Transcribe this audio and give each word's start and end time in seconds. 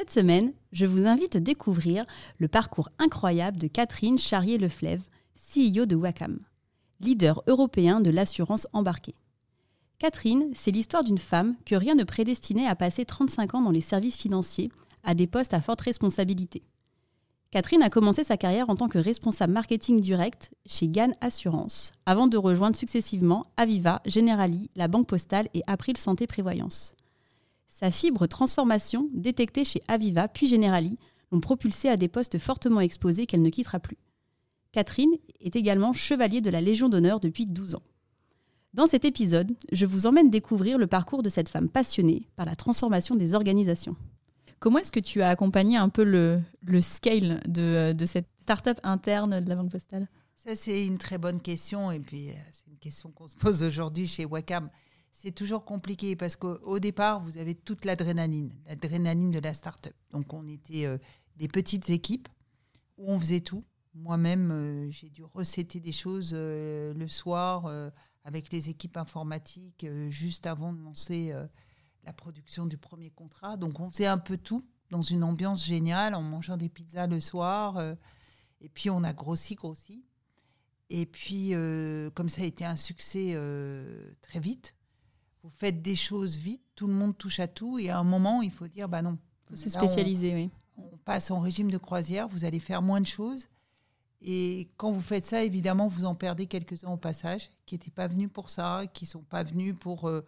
Cette 0.00 0.12
semaine, 0.12 0.54
je 0.72 0.86
vous 0.86 1.06
invite 1.06 1.36
à 1.36 1.40
découvrir 1.40 2.06
le 2.38 2.48
parcours 2.48 2.88
incroyable 2.98 3.58
de 3.58 3.66
Catherine 3.66 4.18
Charrier-Leflève, 4.18 5.02
CEO 5.36 5.84
de 5.84 5.94
Wacom, 5.94 6.38
leader 7.00 7.42
européen 7.46 8.00
de 8.00 8.08
l'assurance 8.08 8.66
embarquée. 8.72 9.14
Catherine, 9.98 10.52
c'est 10.54 10.70
l'histoire 10.70 11.04
d'une 11.04 11.18
femme 11.18 11.54
que 11.66 11.74
rien 11.74 11.94
ne 11.94 12.04
prédestinait 12.04 12.66
à 12.66 12.74
passer 12.76 13.04
35 13.04 13.56
ans 13.56 13.60
dans 13.60 13.70
les 13.70 13.82
services 13.82 14.16
financiers 14.16 14.70
à 15.04 15.12
des 15.12 15.26
postes 15.26 15.52
à 15.52 15.60
forte 15.60 15.82
responsabilité. 15.82 16.62
Catherine 17.50 17.82
a 17.82 17.90
commencé 17.90 18.24
sa 18.24 18.38
carrière 18.38 18.70
en 18.70 18.76
tant 18.76 18.88
que 18.88 18.96
responsable 18.96 19.52
marketing 19.52 20.00
direct 20.00 20.50
chez 20.64 20.88
Gann 20.88 21.12
Assurance, 21.20 21.92
avant 22.06 22.26
de 22.26 22.38
rejoindre 22.38 22.76
successivement 22.76 23.48
Aviva, 23.58 24.00
Generali, 24.06 24.70
la 24.76 24.88
Banque 24.88 25.08
Postale 25.08 25.48
et 25.52 25.62
April 25.66 25.98
Santé 25.98 26.26
Prévoyance. 26.26 26.94
Sa 27.80 27.90
fibre 27.90 28.26
transformation, 28.26 29.08
détectée 29.14 29.64
chez 29.64 29.82
Aviva 29.88 30.28
puis 30.28 30.46
Generali, 30.46 30.98
l'ont 31.32 31.40
propulsée 31.40 31.88
à 31.88 31.96
des 31.96 32.08
postes 32.08 32.38
fortement 32.38 32.82
exposés 32.82 33.24
qu'elle 33.24 33.40
ne 33.40 33.48
quittera 33.48 33.80
plus. 33.80 33.96
Catherine 34.72 35.14
est 35.40 35.56
également 35.56 35.94
chevalier 35.94 36.42
de 36.42 36.50
la 36.50 36.60
Légion 36.60 36.90
d'honneur 36.90 37.20
depuis 37.20 37.46
12 37.46 37.76
ans. 37.76 37.82
Dans 38.74 38.86
cet 38.86 39.06
épisode, 39.06 39.56
je 39.72 39.86
vous 39.86 40.06
emmène 40.06 40.28
découvrir 40.28 40.76
le 40.76 40.88
parcours 40.88 41.22
de 41.22 41.30
cette 41.30 41.48
femme 41.48 41.70
passionnée 41.70 42.28
par 42.36 42.44
la 42.44 42.54
transformation 42.54 43.14
des 43.14 43.34
organisations. 43.34 43.96
Comment 44.58 44.80
est-ce 44.80 44.92
que 44.92 45.00
tu 45.00 45.22
as 45.22 45.30
accompagné 45.30 45.78
un 45.78 45.88
peu 45.88 46.04
le, 46.04 46.42
scale 46.82 47.40
de, 47.48 47.94
de 47.96 48.04
cette 48.04 48.28
start-up 48.42 48.78
interne 48.82 49.40
de 49.40 49.48
la 49.48 49.54
Banque 49.54 49.70
Postale? 49.70 50.06
Ça, 50.34 50.54
c'est 50.54 50.86
une 50.86 50.98
très 50.98 51.16
bonne 51.16 51.40
question. 51.40 51.90
Et 51.90 51.98
puis, 51.98 52.28
euh, 52.28 52.34
c'est 52.52 52.66
une 52.70 52.78
question 52.78 53.10
qu'on 53.10 53.26
se 53.26 53.36
pose 53.36 53.62
aujourd'hui 53.62 54.06
chez 54.06 54.26
Wacam 54.26 54.68
c'est 55.12 55.32
toujours 55.32 55.64
compliqué 55.64 56.16
parce 56.16 56.36
qu'au 56.36 56.78
départ, 56.78 57.20
vous 57.20 57.36
avez 57.36 57.54
toute 57.54 57.84
l'adrénaline, 57.84 58.52
l'adrénaline 58.66 59.30
de 59.30 59.38
la 59.38 59.52
start-up. 59.52 59.94
Donc, 60.12 60.32
on 60.32 60.46
était 60.48 60.86
euh, 60.86 60.98
des 61.36 61.48
petites 61.48 61.90
équipes 61.90 62.28
où 62.96 63.10
on 63.10 63.18
faisait 63.18 63.40
tout. 63.40 63.64
Moi-même, 63.94 64.50
euh, 64.50 64.90
j'ai 64.90 65.10
dû 65.10 65.24
recéter 65.24 65.80
des 65.80 65.92
choses 65.92 66.30
euh, 66.32 66.94
le 66.94 67.08
soir 67.08 67.70
avec 68.24 68.52
les 68.52 68.68
équipes 68.68 68.96
informatiques 68.96 69.86
juste 70.08 70.46
avant 70.46 70.72
de 70.72 70.80
lancer 70.80 71.34
la 72.04 72.12
production 72.12 72.66
du 72.66 72.78
premier 72.78 73.10
contrat. 73.10 73.56
Donc, 73.56 73.80
on 73.80 73.90
faisait 73.90 74.06
un 74.06 74.18
peu 74.18 74.36
tout 74.36 74.64
dans 74.90 75.02
une 75.02 75.24
ambiance 75.24 75.64
géniale 75.64 76.14
en 76.14 76.22
mangeant 76.22 76.56
des 76.56 76.68
pizzas 76.68 77.06
le 77.06 77.20
soir. 77.20 77.80
et 78.60 78.68
puis, 78.68 78.90
on 78.90 79.02
a 79.04 79.12
grossi, 79.12 79.54
grossi. 79.54 80.04
Et 80.90 81.06
puis, 81.06 81.52
comme 82.14 82.28
ça 82.28 82.42
a 82.42 82.44
été 82.44 82.64
un 82.64 82.76
succès 82.76 83.34
très 84.20 84.38
vite, 84.38 84.74
vous 85.42 85.50
faites 85.50 85.82
des 85.82 85.96
choses 85.96 86.36
vite, 86.36 86.62
tout 86.74 86.86
le 86.86 86.92
monde 86.92 87.16
touche 87.16 87.40
à 87.40 87.48
tout, 87.48 87.78
et 87.78 87.90
à 87.90 87.98
un 87.98 88.04
moment, 88.04 88.42
il 88.42 88.50
faut 88.50 88.68
dire, 88.68 88.88
bah 88.88 89.02
non. 89.02 89.18
Il 89.44 89.48
faut 89.50 89.56
se 89.56 89.70
spécialiser, 89.70 90.34
oui. 90.34 90.50
On 90.76 90.96
passe 90.98 91.30
en 91.30 91.40
régime 91.40 91.70
de 91.70 91.78
croisière, 91.78 92.28
vous 92.28 92.44
allez 92.44 92.60
faire 92.60 92.82
moins 92.82 93.00
de 93.00 93.06
choses. 93.06 93.48
Et 94.22 94.68
quand 94.76 94.90
vous 94.90 95.00
faites 95.00 95.24
ça, 95.24 95.42
évidemment, 95.42 95.88
vous 95.88 96.04
en 96.04 96.14
perdez 96.14 96.46
quelques-uns 96.46 96.90
au 96.90 96.96
passage, 96.96 97.50
qui 97.64 97.74
n'étaient 97.74 97.90
pas 97.90 98.06
venus 98.06 98.30
pour 98.32 98.50
ça, 98.50 98.82
qui 98.92 99.04
ne 99.04 99.10
sont 99.10 99.22
pas 99.22 99.42
venus 99.42 99.74
pour 99.78 100.08
euh, 100.08 100.24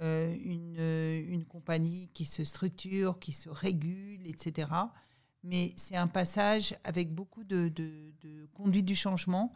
euh, 0.00 0.34
une, 0.44 0.76
euh, 0.78 1.22
une, 1.28 1.44
compagnie 1.44 2.08
qui 2.14 2.24
se 2.24 2.44
structure, 2.44 3.18
qui 3.18 3.32
se 3.32 3.48
régule, 3.48 4.26
etc. 4.26 4.68
Mais 5.42 5.72
c'est 5.74 5.96
un 5.96 6.06
passage 6.06 6.76
avec 6.84 7.12
beaucoup 7.12 7.42
de, 7.42 7.68
de, 7.68 8.12
de, 8.20 8.46
conduite 8.54 8.86
du 8.86 8.94
changement. 8.94 9.52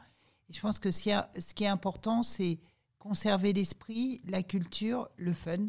Et 0.49 0.53
je 0.53 0.61
pense 0.61 0.81
que 0.81 0.91
ce 0.91 1.55
qui 1.55 1.65
est 1.65 1.69
important, 1.69 2.25
c'est 2.25 2.59
conserver 3.07 3.53
l'esprit, 3.53 4.21
la 4.27 4.43
culture, 4.43 5.09
le 5.17 5.33
fun, 5.33 5.67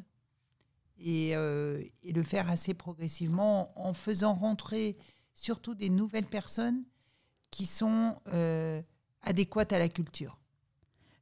euh, 1.06 1.84
et, 2.04 2.12
le 2.12 2.24
faire 2.24 2.50
assez 2.50 2.74
progressivement 2.74 3.72
en 3.80 3.94
faisant 3.94 4.34
rentrer 4.34 4.98
surtout 5.34 5.76
des 5.76 5.90
nouvelles 5.90 6.26
personnes 6.26 6.84
qui 7.52 7.68
sont 7.68 8.16
euh, 8.34 8.82
adéquates 9.22 9.72
à 9.72 9.78
la 9.78 9.90
culture. 9.90 10.40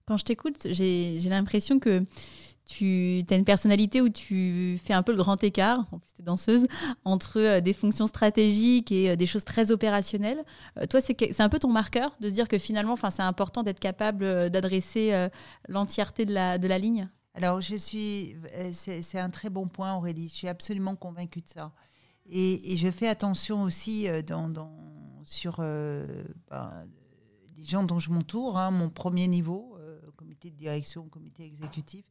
Quand 0.07 0.17
je 0.17 0.25
t'écoute, 0.25 0.67
j'ai 0.71 1.19
l'impression 1.29 1.79
que 1.79 2.05
tu 2.65 3.23
as 3.29 3.35
une 3.35 3.45
personnalité 3.45 4.01
où 4.01 4.09
tu 4.09 4.79
fais 4.83 4.93
un 4.93 5.03
peu 5.03 5.11
le 5.11 5.17
grand 5.17 5.43
écart, 5.43 5.85
en 5.91 5.99
plus 5.99 6.13
tu 6.13 6.21
es 6.21 6.25
danseuse, 6.25 6.67
entre 7.05 7.39
euh, 7.39 7.61
des 7.61 7.73
fonctions 7.73 8.07
stratégiques 8.07 8.91
et 8.91 9.11
euh, 9.11 9.15
des 9.15 9.27
choses 9.27 9.45
très 9.45 9.71
opérationnelles. 9.71 10.43
Euh, 10.79 10.85
toi, 10.87 10.99
c'est 10.99 11.41
un 11.41 11.49
peu 11.49 11.59
ton 11.59 11.71
marqueur 11.71 12.15
de 12.19 12.27
se 12.27 12.33
dire 12.33 12.47
que 12.47 12.57
finalement, 12.57 12.95
c'est 12.95 13.21
important 13.21 13.61
d'être 13.61 13.79
capable 13.79 14.49
d'adresser 14.49 15.29
l'entièreté 15.67 16.25
de 16.25 16.33
la, 16.33 16.57
de 16.57 16.67
la 16.67 16.77
ligne? 16.77 17.07
Alors, 17.33 17.61
je 17.61 17.75
suis, 17.75 18.35
c'est 18.71 19.19
un 19.19 19.29
très 19.29 19.49
bon 19.49 19.67
point, 19.67 19.93
Aurélie. 19.93 20.29
Je 20.29 20.35
suis 20.35 20.47
absolument 20.47 20.95
convaincue 20.95 21.41
de 21.41 21.47
ça. 21.47 21.71
Et, 22.27 22.75
je 22.77 22.89
fais 22.89 23.07
attention 23.07 23.61
aussi 23.61 24.07
dans, 24.25 24.51
sur 25.23 25.57
ben, 25.57 26.87
les 27.57 27.65
gens 27.65 27.83
dont 27.83 27.99
je 27.99 28.09
m'entoure, 28.09 28.57
hein, 28.57 28.71
mon 28.71 28.89
premier 28.89 29.27
niveau, 29.27 29.74
comité 30.35 30.51
de 30.51 30.57
direction, 30.57 31.07
comité 31.07 31.45
exécutif 31.45 32.05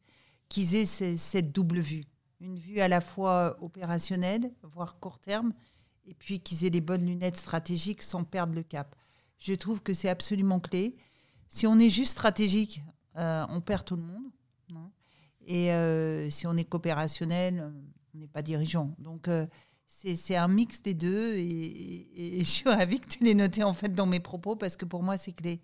qu'ils 0.48 0.74
aient 0.74 0.86
cette 0.86 1.52
double 1.52 1.80
vue. 1.80 2.04
Une 2.40 2.58
vue 2.58 2.80
à 2.80 2.88
la 2.88 3.00
fois 3.00 3.56
opérationnelle, 3.60 4.50
voire 4.62 4.98
court 4.98 5.18
terme, 5.18 5.52
et 6.06 6.14
puis 6.14 6.40
qu'ils 6.40 6.64
aient 6.64 6.70
les 6.70 6.80
bonnes 6.80 7.06
lunettes 7.06 7.36
stratégiques 7.36 8.02
sans 8.02 8.24
perdre 8.24 8.54
le 8.54 8.62
cap. 8.62 8.94
Je 9.38 9.54
trouve 9.54 9.82
que 9.82 9.92
c'est 9.94 10.08
absolument 10.08 10.60
clé. 10.60 10.96
Si 11.48 11.66
on 11.66 11.78
est 11.78 11.90
juste 11.90 12.12
stratégique, 12.12 12.82
euh, 13.16 13.44
on 13.50 13.60
perd 13.60 13.84
tout 13.84 13.96
le 13.96 14.02
monde. 14.02 14.24
Et 15.46 15.72
euh, 15.72 16.30
si 16.30 16.46
on 16.46 16.56
est 16.56 16.64
coopérationnel, 16.64 17.70
on 18.14 18.18
n'est 18.18 18.26
pas 18.28 18.40
dirigeant. 18.40 18.94
Donc 18.98 19.28
euh, 19.28 19.46
c'est 19.86 20.36
un 20.36 20.48
mix 20.48 20.82
des 20.82 20.94
deux. 20.94 21.34
Et, 21.34 22.38
et, 22.38 22.44
je 22.44 22.50
suis 22.50 22.68
ravie 22.68 23.00
que 23.00 23.08
tu 23.08 23.24
l'aies 23.24 23.34
noté 23.34 23.62
en 23.62 23.74
fait 23.74 23.94
dans 23.94 24.06
mes 24.06 24.20
propos 24.20 24.56
parce 24.56 24.76
que 24.76 24.86
pour 24.86 25.02
moi 25.02 25.18
c'est 25.18 25.32
clé 25.32 25.60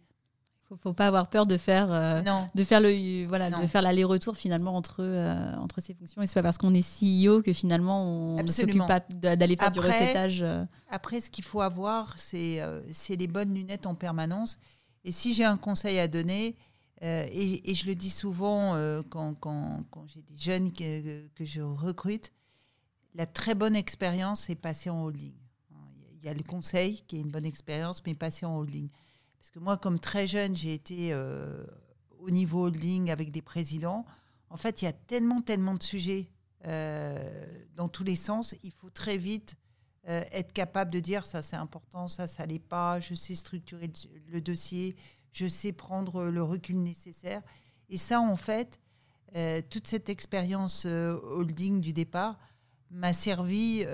faut, 0.71 0.77
faut 0.77 0.93
pas 0.93 1.09
avoir 1.09 1.29
peur 1.29 1.47
de 1.47 1.57
faire, 1.57 1.89
euh, 1.91 2.23
de 2.55 2.65
faire 2.65 2.81
le, 2.81 3.27
voilà, 3.27 3.51
de 3.51 3.67
faire 3.67 3.83
l'aller-retour 3.83 4.37
finalement 4.37 4.77
entre 4.77 4.99
euh, 5.01 5.55
entre 5.57 5.81
ces 5.81 5.95
fonctions. 5.95 6.23
Et 6.23 6.27
c'est 6.27 6.35
pas 6.35 6.43
parce 6.43 6.59
qu'on 6.59 6.75
est 6.75 6.87
CEO 7.27 7.43
que 7.43 7.53
finalement 7.53 8.05
on 8.05 8.43
ne 8.43 8.47
s'occupe 8.47 8.87
pas 8.87 9.01
d'aller 9.01 9.57
faire 9.57 9.71
du 9.71 9.81
recettage. 9.81 10.43
Euh. 10.43 10.65
Après, 10.89 11.21
ce 11.21 11.31
qu'il 11.31 11.45
faut 11.45 11.61
avoir, 11.61 12.15
c'est 12.19 12.61
c'est 12.93 13.17
les 13.17 13.27
bonnes 13.27 13.53
lunettes 13.53 13.87
en 13.87 13.95
permanence. 13.95 14.59
Et 15.05 15.13
si 15.13 15.35
j'ai 15.35 15.45
un 15.45 15.57
conseil 15.57 15.99
à 15.99 16.09
donner, 16.09 16.57
et, 17.03 17.71
et, 17.71 17.75
je 17.75 17.87
le 17.87 17.95
dis 17.95 18.11
souvent 18.11 18.75
quand, 19.09 19.35
quand, 19.41 19.85
quand 19.91 20.05
j'ai 20.07 20.21
des 20.21 20.37
jeunes 20.37 20.71
que, 20.71 21.27
que, 21.29 21.47
je 21.47 21.63
recrute, 21.63 22.31
la 23.15 23.25
très 23.25 23.55
bonne 23.55 23.75
expérience, 23.75 24.41
c'est 24.41 24.55
passer 24.55 24.91
en 24.91 25.03
holding. 25.05 25.33
Il 26.19 26.27
y 26.27 26.29
a 26.29 26.35
le 26.35 26.43
conseil 26.43 27.03
qui 27.07 27.17
est 27.17 27.21
une 27.21 27.31
bonne 27.31 27.47
expérience, 27.47 28.03
mais 28.05 28.15
passer 28.15 28.45
en 28.45 28.59
holding. 28.59 28.91
Parce 29.41 29.51
que 29.51 29.59
moi, 29.59 29.79
comme 29.79 29.99
très 29.99 30.27
jeune, 30.27 30.55
j'ai 30.55 30.75
été 30.75 31.15
euh, 31.15 31.65
au 32.19 32.31
niveau 32.31 32.67
holding 32.67 33.11
avec 33.11 33.31
des 33.31 33.41
présidents. 33.41 34.05
En 34.51 34.59
fait, 34.59 34.83
il 34.83 34.85
y 34.85 34.89
a 34.89 34.93
tellement, 34.93 35.41
tellement 35.41 35.73
de 35.73 35.83
sujets 35.83 36.29
euh, 36.67 37.47
dans 37.75 37.89
tous 37.89 38.05
les 38.05 38.17
sens. 38.17 38.55
Il 38.63 38.71
faut 38.71 38.91
très 38.91 39.17
vite 39.17 39.57
euh, 40.09 40.23
être 40.31 40.53
capable 40.53 40.91
de 40.91 41.01
dire 41.01 41.25
ça, 41.25 41.41
c'est 41.41 41.57
important, 41.57 42.07
ça, 42.07 42.27
ça 42.27 42.45
l'est 42.45 42.59
pas. 42.59 43.01
Je 43.01 43.15
sais 43.15 43.35
structurer 43.35 43.91
le, 44.29 44.43
dossier, 44.43 44.95
je 45.33 45.49
sais 45.49 45.73
prendre 45.73 46.25
le 46.25 46.43
recul 46.43 46.83
nécessaire. 46.83 47.41
Et 47.89 47.97
ça, 47.97 48.21
en 48.21 48.37
fait, 48.37 48.79
toute 49.71 49.87
cette 49.87 50.11
expérience 50.11 50.85
holding 50.85 51.81
du 51.81 51.95
départ 51.95 52.39
m'a 52.91 53.15
servi 53.15 53.85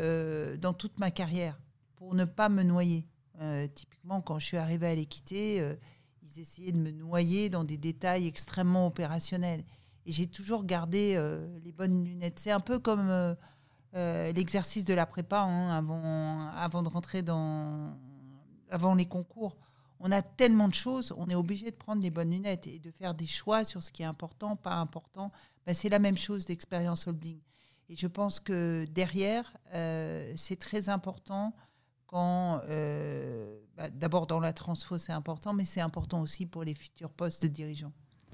dans 0.58 0.74
toute 0.74 0.98
ma 0.98 1.10
carrière 1.10 1.56
pour 1.94 2.14
ne 2.14 2.24
pas 2.24 2.48
me 2.48 2.62
noyer. 2.62 3.06
Euh, 3.40 3.66
typiquement, 3.68 4.20
quand 4.20 4.38
je 4.38 4.46
suis 4.46 4.56
arrivée 4.56 4.88
à 4.88 4.94
l'équité, 4.94 5.60
euh, 5.60 5.74
ils 6.22 6.40
essayaient 6.40 6.72
de 6.72 6.78
me 6.78 6.90
noyer 6.90 7.48
dans 7.48 7.64
des 7.64 7.76
détails 7.76 8.26
extrêmement 8.26 8.86
opérationnels. 8.86 9.64
Et 10.06 10.12
j'ai 10.12 10.26
toujours 10.26 10.64
gardé 10.64 11.14
euh, 11.16 11.46
les 11.64 11.72
bonnes 11.72 12.04
lunettes. 12.04 12.38
C'est 12.38 12.50
un 12.50 12.60
peu 12.60 12.78
comme 12.78 13.36
l'exercice 13.92 14.84
de 14.84 14.94
la 14.94 15.06
prépa 15.06 15.40
hein, 15.40 15.70
avant, 15.76 16.48
avant 16.50 16.82
de 16.82 16.88
rentrer 16.88 17.22
dans. 17.22 17.96
avant 18.70 18.94
les 18.94 19.06
concours. 19.06 19.56
On 19.98 20.12
a 20.12 20.20
tellement 20.20 20.68
de 20.68 20.74
choses, 20.74 21.14
on 21.16 21.26
est 21.30 21.34
obligé 21.34 21.70
de 21.70 21.76
prendre 21.76 22.02
les 22.02 22.10
bonnes 22.10 22.30
lunettes 22.30 22.66
et 22.66 22.78
de 22.78 22.90
faire 22.90 23.14
des 23.14 23.26
choix 23.26 23.64
sur 23.64 23.82
ce 23.82 23.90
qui 23.90 24.02
est 24.02 24.06
important, 24.06 24.54
pas 24.54 24.74
important. 24.74 25.32
Ben, 25.64 25.74
c'est 25.74 25.88
la 25.88 25.98
même 25.98 26.18
chose 26.18 26.44
d'expérience 26.44 27.06
holding. 27.06 27.40
Et 27.88 27.96
je 27.96 28.06
pense 28.06 28.38
que 28.38 28.84
derrière, 28.90 29.56
c'est 30.36 30.58
très 30.58 30.90
important 30.90 31.54
quand, 32.06 32.62
bah, 33.76 33.90
d'abord 33.90 34.26
dans 34.26 34.40
la 34.40 34.52
transfo, 34.52 34.98
c'est 34.98 35.12
important, 35.12 35.52
mais 35.52 35.64
c'est 35.64 35.80
important 35.80 36.22
aussi 36.22 36.46
pour 36.46 36.64
les 36.64 36.74
futurs 36.74 37.10
postes 37.10 37.42
de 37.42 37.48
dirigeants. 37.48 37.92